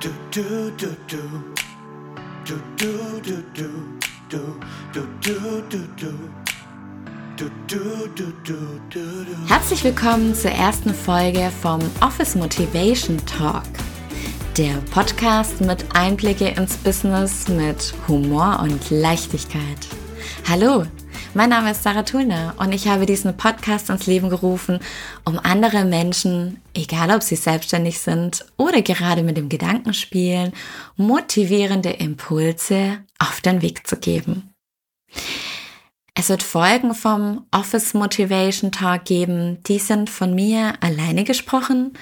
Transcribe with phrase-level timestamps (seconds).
[0.00, 1.18] Du, du, du, du.
[2.46, 3.68] Du, du, du, du.
[4.30, 4.38] Du,
[5.20, 5.34] du,
[8.14, 8.56] du, du,
[8.88, 9.00] du.
[9.46, 13.64] Herzlich willkommen zur ersten Folge vom Office Motivation Talk.
[14.56, 19.86] Der Podcast mit Einblicke ins Business mit Humor und Leichtigkeit.
[20.48, 20.84] Hallo,
[21.34, 24.80] mein Name ist Sarah Thulner und ich habe diesen Podcast ins Leben gerufen,
[25.24, 30.52] um andere Menschen, egal ob sie selbstständig sind oder gerade mit dem Gedanken spielen,
[30.96, 34.54] motivierende Impulse auf den Weg zu geben.
[36.14, 41.92] Es wird Folgen vom Office Motivation Talk geben, die sind von mir alleine gesprochen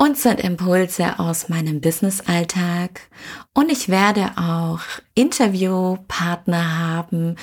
[0.00, 3.10] und sind Impulse aus meinem Business-Alltag.
[3.52, 4.80] Und ich werde auch
[5.14, 7.36] Interviewpartner haben,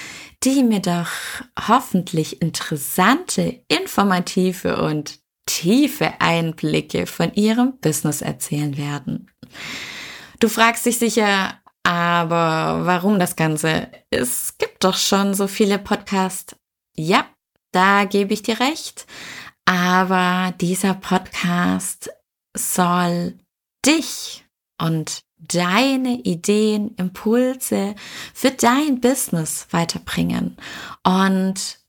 [0.43, 1.07] die mir doch
[1.67, 9.29] hoffentlich interessante, informative und tiefe Einblicke von ihrem Business erzählen werden.
[10.39, 13.87] Du fragst dich sicher, aber warum das Ganze?
[14.09, 16.55] Es gibt doch schon so viele Podcasts.
[16.95, 17.27] Ja,
[17.71, 19.05] da gebe ich dir recht.
[19.65, 22.09] Aber dieser Podcast
[22.57, 23.37] soll
[23.85, 24.45] dich
[24.81, 27.95] und deine Ideen, Impulse
[28.33, 30.57] für dein Business weiterbringen.
[31.03, 31.79] Und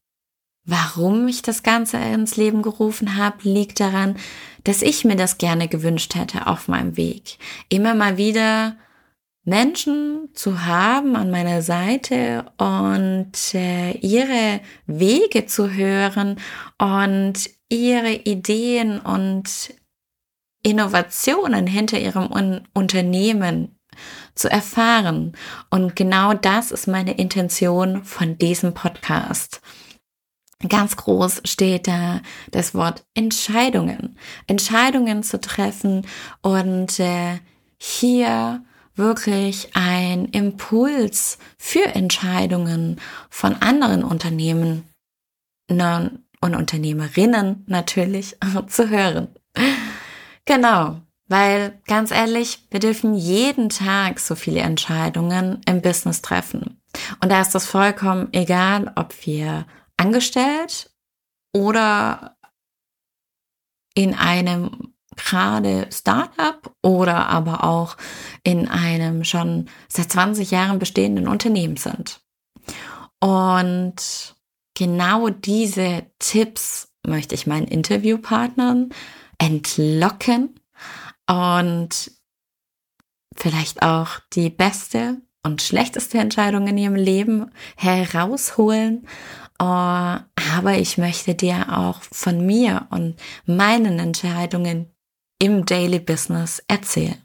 [0.64, 4.16] warum ich das Ganze ins Leben gerufen habe, liegt daran,
[4.64, 7.38] dass ich mir das gerne gewünscht hätte auf meinem Weg.
[7.68, 8.76] Immer mal wieder
[9.44, 16.36] Menschen zu haben an meiner Seite und äh, ihre Wege zu hören
[16.78, 19.74] und ihre Ideen und
[20.62, 23.78] Innovationen hinter ihrem Un Unternehmen
[24.34, 25.36] zu erfahren.
[25.70, 29.60] Und genau das ist meine Intention von diesem Podcast.
[30.68, 32.20] Ganz groß steht da
[32.50, 34.18] das Wort Entscheidungen.
[34.46, 36.06] Entscheidungen zu treffen
[36.42, 37.38] und äh,
[37.80, 38.64] hier
[38.96, 44.84] wirklich ein Impuls für Entscheidungen von anderen Unternehmen
[45.70, 48.36] und Unternehmerinnen natürlich
[48.66, 49.28] zu hören.
[50.48, 56.80] Genau, weil ganz ehrlich, wir dürfen jeden Tag so viele Entscheidungen im Business treffen.
[57.20, 59.66] Und da ist das vollkommen egal, ob wir
[59.98, 60.90] angestellt
[61.54, 62.38] oder
[63.92, 67.98] in einem gerade Startup oder aber auch
[68.42, 72.22] in einem schon seit 20 Jahren bestehenden Unternehmen sind.
[73.20, 74.34] Und
[74.72, 78.94] genau diese Tipps möchte ich meinen Interviewpartnern
[79.38, 80.54] entlocken
[81.28, 82.10] und
[83.36, 89.06] vielleicht auch die beste und schlechteste Entscheidung in ihrem Leben herausholen.
[89.60, 94.92] Oh, aber ich möchte dir auch von mir und meinen Entscheidungen
[95.40, 97.20] im Daily Business erzählen.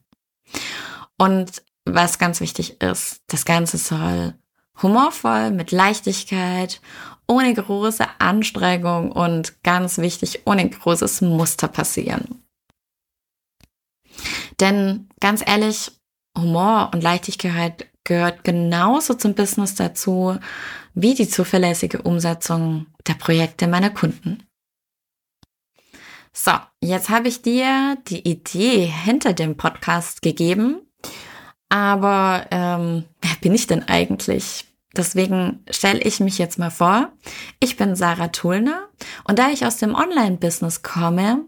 [1.17, 4.35] Und was ganz wichtig ist, das Ganze soll
[4.81, 6.81] humorvoll, mit Leichtigkeit
[7.27, 12.43] ohne große Anstrengung und ganz wichtig, ohne großes Muster passieren.
[14.59, 15.91] Denn ganz ehrlich,
[16.37, 20.37] Humor und Leichtigkeit gehört genauso zum Business dazu
[20.93, 24.43] wie die zuverlässige Umsetzung der Projekte meiner Kunden.
[26.33, 26.51] So,
[26.81, 30.81] jetzt habe ich dir die Idee hinter dem Podcast gegeben.
[31.69, 34.65] Aber ähm, wer bin ich denn eigentlich?
[34.95, 37.11] Deswegen stelle ich mich jetzt mal vor.
[37.59, 38.89] Ich bin Sarah Tulner
[39.23, 41.45] und da ich aus dem Online-Business komme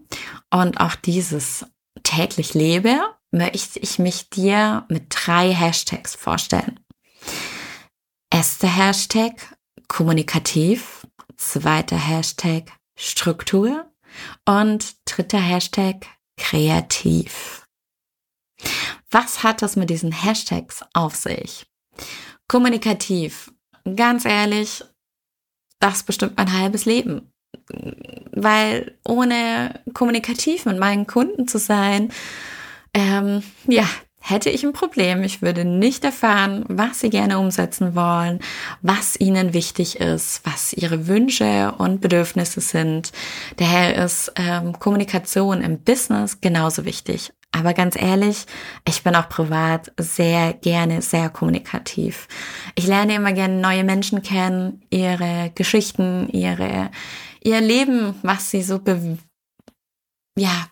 [0.51, 1.65] und auch dieses
[2.03, 2.99] täglich lebe,
[3.31, 6.79] möchte ich mich dir mit drei Hashtags vorstellen.
[8.31, 9.55] Erster Hashtag
[9.87, 11.05] kommunikativ,
[11.37, 13.91] zweiter Hashtag Struktur
[14.45, 16.07] und dritter Hashtag
[16.37, 17.67] kreativ.
[19.11, 21.67] Was hat das mit diesen Hashtags auf sich?
[22.47, 23.51] Kommunikativ.
[23.95, 24.83] Ganz ehrlich,
[25.79, 27.31] das bestimmt mein halbes Leben.
[28.31, 32.11] Weil ohne kommunikativ mit meinen Kunden zu sein,
[32.93, 33.87] ähm, ja,
[34.19, 35.23] hätte ich ein Problem.
[35.23, 38.39] Ich würde nicht erfahren, was sie gerne umsetzen wollen,
[38.81, 43.11] was ihnen wichtig ist, was ihre Wünsche und Bedürfnisse sind.
[43.57, 48.45] Daher ist ähm, Kommunikation im Business genauso wichtig aber ganz ehrlich,
[48.85, 52.27] ich bin auch privat sehr gerne sehr kommunikativ.
[52.75, 56.91] Ich lerne immer gerne neue Menschen kennen, ihre Geschichten, ihre,
[57.41, 59.17] ihr Leben, was sie so, be
[60.37, 60.67] ja,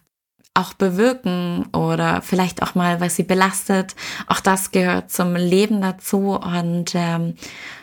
[0.56, 3.96] auch bewirken oder vielleicht auch mal, was sie belastet.
[4.28, 7.36] Auch das gehört zum Leben dazu und ähm,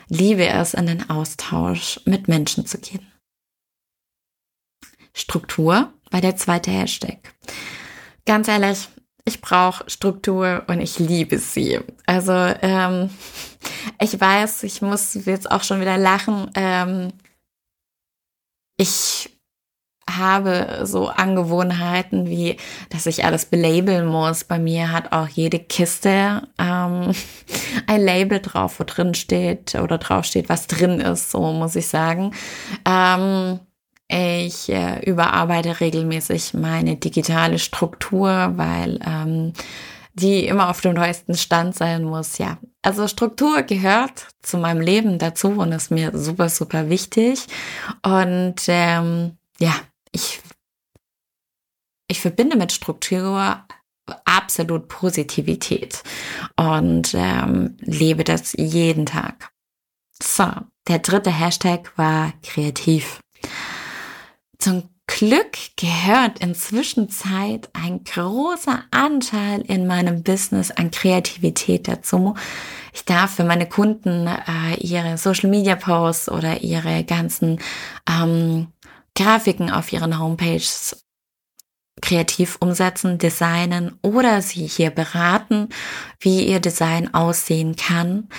[0.09, 3.11] liebe es, in den Austausch mit Menschen zu gehen.
[5.13, 7.33] Struktur war der zweite Hashtag.
[8.31, 8.87] Ganz ehrlich,
[9.25, 11.81] ich brauche Struktur und ich liebe sie.
[12.05, 13.09] Also ähm,
[13.99, 16.49] ich weiß, ich muss jetzt auch schon wieder lachen.
[16.55, 17.11] Ähm,
[18.77, 19.37] ich
[20.09, 22.55] habe so Angewohnheiten wie,
[22.89, 24.45] dass ich alles belabeln muss.
[24.45, 27.11] Bei mir hat auch jede Kiste ähm,
[27.85, 31.89] ein Label drauf, wo drin steht oder drauf steht, was drin ist, so muss ich
[31.89, 32.33] sagen.
[32.85, 33.59] Ähm,
[34.11, 39.53] ich äh, überarbeite regelmäßig meine digitale Struktur, weil ähm,
[40.13, 42.37] die immer auf dem neuesten Stand sein muss.
[42.37, 47.45] Ja, also Struktur gehört zu meinem Leben dazu und ist mir super, super wichtig.
[48.03, 49.73] Und ähm, ja,
[50.11, 50.41] ich,
[52.07, 53.63] ich verbinde mit Struktur
[54.25, 56.03] absolut Positivität
[56.57, 59.51] und ähm, lebe das jeden Tag.
[60.21, 60.47] So,
[60.87, 63.21] der dritte Hashtag war kreativ.
[64.61, 72.35] Zum Glück gehört inzwischen Zeit ein großer Anteil in meinem Business an Kreativität dazu.
[72.93, 77.59] Ich darf für meine Kunden äh, ihre Social Media Posts oder ihre ganzen
[78.07, 78.67] ähm,
[79.15, 81.07] Grafiken auf ihren Homepages
[81.99, 85.69] kreativ umsetzen, designen oder sie hier beraten,
[86.19, 88.29] wie ihr Design aussehen kann.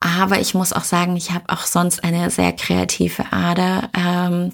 [0.00, 3.88] Aber ich muss auch sagen, ich habe auch sonst eine sehr kreative Ader.
[3.96, 4.52] Ähm,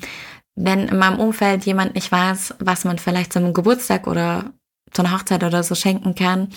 [0.59, 4.53] wenn in meinem Umfeld jemand nicht weiß, was man vielleicht zum Geburtstag oder
[4.93, 6.49] zu einer Hochzeit oder so schenken kann,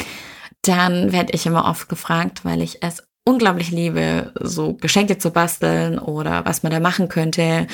[0.64, 6.00] dann werde ich immer oft gefragt, weil ich es unglaublich liebe, so Geschenke zu basteln
[6.00, 7.68] oder was man da machen könnte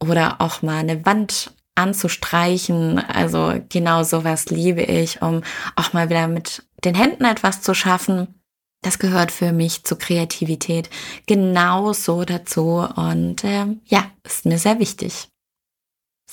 [0.00, 2.98] oder auch mal eine Wand anzustreichen.
[2.98, 5.42] Also genau sowas liebe ich, um
[5.76, 8.40] auch mal wieder mit den Händen etwas zu schaffen.
[8.82, 10.90] Das gehört für mich zur Kreativität
[11.26, 15.28] genauso dazu und äh, ja, ist mir sehr wichtig.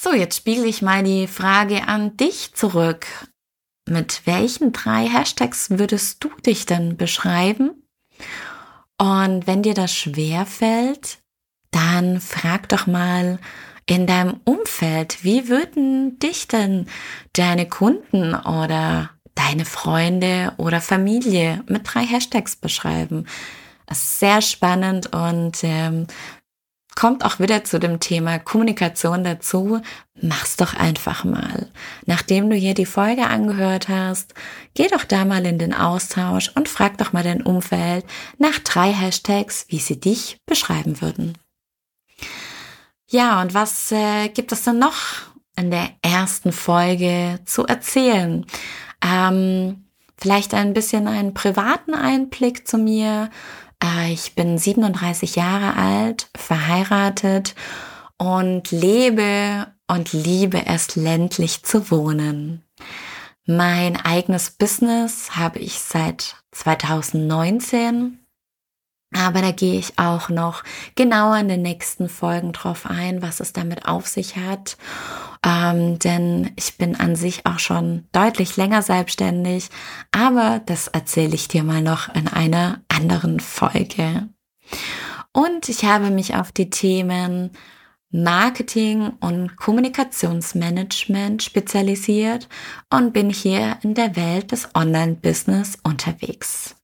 [0.04, 3.06] So, jetzt spiele ich mal die Frage an dich zurück.
[3.88, 7.84] Mit welchen drei Hashtags würdest du dich denn beschreiben?
[8.98, 11.20] Und wenn dir das schwer fällt,
[11.70, 13.38] dann frag doch mal
[13.86, 16.88] in deinem Umfeld, wie würden dich denn
[17.34, 23.28] deine Kunden oder deine Freunde oder Familie mit drei Hashtags beschreiben?
[23.86, 26.08] Das ist sehr spannend und ähm,
[26.96, 29.82] kommt auch wieder zu dem Thema Kommunikation dazu.
[30.22, 31.70] Mach's doch einfach mal.
[32.06, 34.34] Nachdem du hier die Folge angehört hast,
[34.74, 38.06] geh doch da mal in den Austausch und frag doch mal dein Umfeld
[38.38, 41.38] nach drei Hashtags, wie sie dich beschreiben würden.
[43.10, 44.98] Ja, und was äh, gibt es denn noch
[45.58, 48.46] in der ersten Folge zu erzählen?
[49.04, 49.86] Ähm,
[50.18, 53.30] vielleicht ein bisschen einen privaten Einblick zu mir,
[54.12, 57.56] ich bin 37 Jahre alt, verheiratet
[58.18, 62.64] und lebe und liebe es ländlich zu wohnen.
[63.46, 68.22] Mein eigenes Business habe ich seit 2019
[69.14, 70.64] aber da gehe ich auch noch
[70.96, 74.78] genauer in den nächsten Folgen drauf ein, was es damit auf sich hat.
[75.44, 79.70] Ähm, denn ich bin an sich auch schon deutlich länger selbstständig,
[80.12, 84.30] aber das erzähle ich dir mal noch in einer anderen Folge.
[85.34, 87.52] Und ich habe mich auf die Themen
[88.12, 92.50] Marketing und Kommunikationsmanagement spezialisiert
[92.90, 96.76] und bin hier in der Welt des Online-Business unterwegs.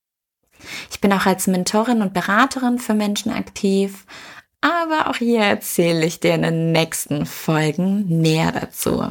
[0.90, 4.06] Ich bin auch als Mentorin und Beraterin für Menschen aktiv,
[4.62, 9.04] aber auch hier erzähle ich dir in den nächsten Folgen mehr dazu.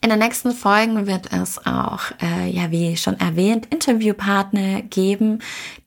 [0.00, 5.40] In den nächsten Folgen wird es auch, äh, ja, wie schon erwähnt, Interviewpartner geben,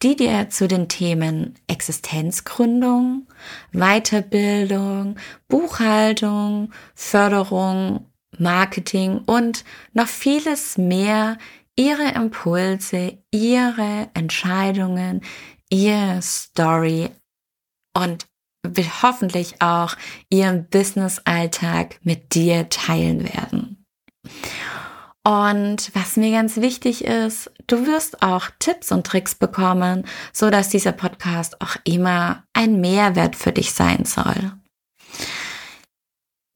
[0.04, 3.28] die dir zu den Themen Existenzgründung,
[3.72, 5.16] Weiterbildung,
[5.48, 8.06] Buchhaltung, Förderung,
[8.38, 9.64] Marketing und
[9.94, 11.38] noch vieles mehr
[11.76, 15.22] ihre Impulse, ihre Entscheidungen,
[15.70, 17.10] ihre Story
[17.94, 18.28] und
[19.02, 19.96] hoffentlich auch
[20.30, 23.86] ihren Business-Alltag mit dir teilen werden.
[25.24, 30.70] Und was mir ganz wichtig ist, du wirst auch Tipps und Tricks bekommen, so dass
[30.70, 34.52] dieser Podcast auch immer ein Mehrwert für dich sein soll.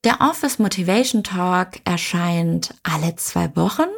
[0.04, 3.90] Der Office Motivation Talk erscheint alle zwei Wochen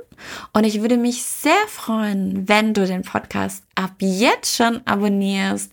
[0.53, 5.71] und ich würde mich sehr freuen, wenn du den Podcast ab jetzt schon abonnierst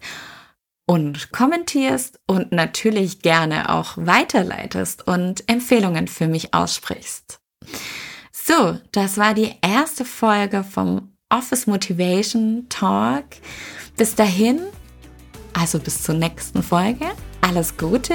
[0.87, 7.41] und kommentierst und natürlich gerne auch weiterleitest und Empfehlungen für mich aussprichst.
[8.33, 13.25] So, das war die erste Folge vom Office Motivation Talk.
[13.97, 14.61] Bis dahin,
[15.55, 17.07] also bis zur nächsten Folge,
[17.41, 18.15] alles Gute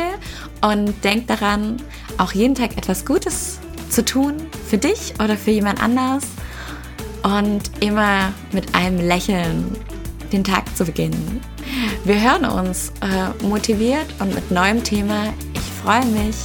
[0.61, 1.77] und denk daran,
[2.17, 3.59] auch jeden Tag etwas Gutes
[3.89, 4.35] zu tun,
[4.67, 6.23] für dich oder für jemand anders
[7.23, 9.75] und immer mit einem Lächeln
[10.31, 11.41] den Tag zu beginnen.
[12.05, 15.33] Wir hören uns äh, motiviert und mit neuem Thema.
[15.53, 16.35] Ich freue mich.